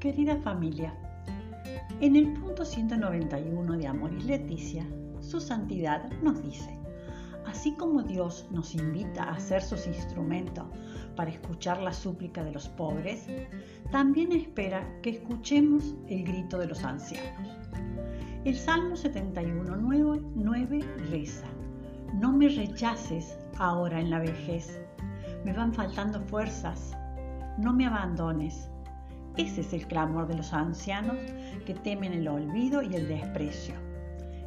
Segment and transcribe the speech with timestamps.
[0.00, 0.94] Querida familia,
[2.00, 4.86] en el punto 191 de Amor y Leticia,
[5.20, 6.74] su santidad nos dice,
[7.46, 10.64] así como Dios nos invita a ser sus instrumentos
[11.16, 13.26] para escuchar la súplica de los pobres,
[13.90, 17.58] también espera que escuchemos el grito de los ancianos.
[18.46, 19.76] El Salmo 71,
[20.34, 20.80] 9,
[21.10, 21.46] reza,
[22.14, 24.80] no me rechaces ahora en la vejez,
[25.44, 26.96] me van faltando fuerzas,
[27.58, 28.70] no me abandones.
[29.40, 31.16] Ese es el clamor de los ancianos
[31.64, 33.74] que temen el olvido y el desprecio.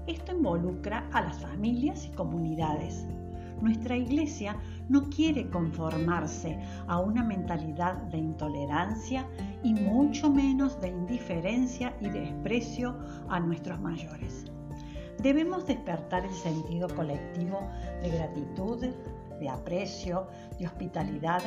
[0.05, 3.03] Esto involucra a las familias y comunidades.
[3.59, 4.55] Nuestra iglesia
[4.89, 9.25] no quiere conformarse a una mentalidad de intolerancia
[9.63, 12.95] y mucho menos de indiferencia y desprecio
[13.29, 14.45] a nuestros mayores.
[15.23, 17.67] Debemos despertar el sentido colectivo
[18.03, 18.85] de gratitud,
[19.43, 21.41] de aprecio, de hospitalidad,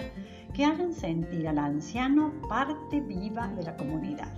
[0.53, 4.33] que hagan sentir al anciano parte viva de la comunidad.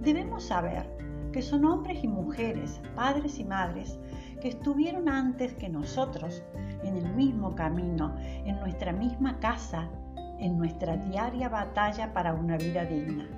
[0.00, 0.88] Debemos saber
[1.30, 3.98] que son hombres y mujeres, padres y madres,
[4.40, 6.42] que estuvieron antes que nosotros
[6.82, 9.90] en el mismo camino, en nuestra misma casa,
[10.38, 13.28] en nuestra diaria batalla para una vida digna,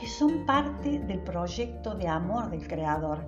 [0.00, 3.26] que son parte del proyecto de amor del Creador,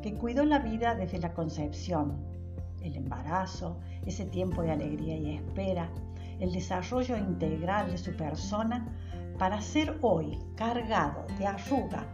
[0.00, 2.37] que cuidó la vida desde la concepción,
[2.82, 5.90] el embarazo, ese tiempo de alegría y espera,
[6.40, 8.86] el desarrollo integral de su persona
[9.38, 12.04] para ser hoy cargado de arruga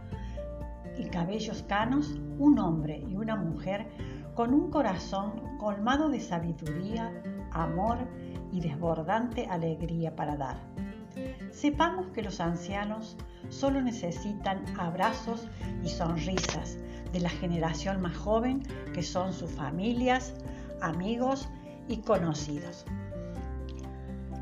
[0.97, 3.87] y cabellos canos un hombre y una mujer
[4.33, 7.11] con un corazón colmado de sabiduría,
[7.51, 7.97] amor
[8.51, 10.57] y desbordante alegría para dar.
[11.51, 13.17] Sepamos que los ancianos
[13.49, 15.47] solo necesitan abrazos
[15.83, 16.77] y sonrisas
[17.13, 18.63] de la generación más joven
[18.93, 20.33] que son sus familias,
[20.81, 21.47] amigos
[21.87, 22.85] y conocidos.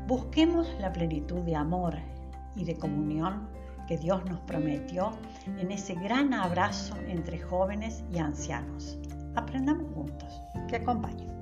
[0.06, 1.96] Busquemos la plenitud de amor
[2.56, 3.48] y de comunión
[3.86, 5.12] que Dios nos prometió
[5.58, 8.98] en ese gran abrazo entre jóvenes y ancianos.
[9.34, 10.40] Aprendamos juntos.
[10.68, 11.33] Que acompañe.